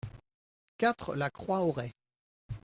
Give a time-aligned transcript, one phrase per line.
[0.79, 1.93] quatre la Croix Auray